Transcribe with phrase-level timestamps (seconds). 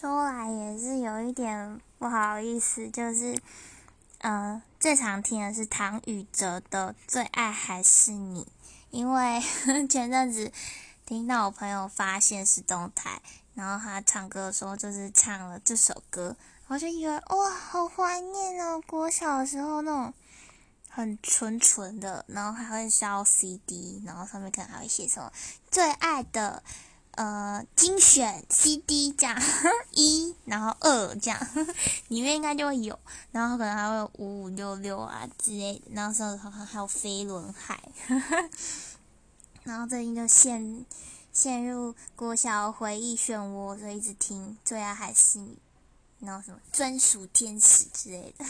[0.00, 3.36] 说来也是有一点不好意思，就是，
[4.18, 8.44] 呃，最常听的是唐禹哲的《最爱还是你》，
[8.90, 9.42] 因为
[9.90, 10.52] 前阵子
[11.04, 13.20] 听到我朋友发现实动态，
[13.54, 16.36] 然后他唱歌的时候就是唱了这首歌，
[16.68, 20.14] 我就以为哇，好怀念哦，国小的时候那种
[20.88, 25.32] 很纯纯的，然后还会烧 CD，然后上面可能还会写什么
[25.68, 26.62] 最爱的。
[27.18, 29.36] 呃，精选 CD 这样
[29.90, 31.48] 一，然后二这样，
[32.06, 32.96] 里面应该就会有，
[33.32, 37.82] 然后可能还会有五五六六啊之类的，然后说好像还有飞轮海，
[39.64, 40.86] 然后最近就陷
[41.32, 45.58] 陷入国小回忆漩涡，所以一直听最爱还是你，
[46.20, 48.44] 然后什么专属天使之类的。